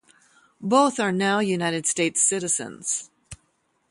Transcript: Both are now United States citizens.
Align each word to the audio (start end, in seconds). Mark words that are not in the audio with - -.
Both 0.59 0.99
are 0.99 1.11
now 1.11 1.37
United 1.41 1.85
States 1.85 2.23
citizens. 2.23 3.11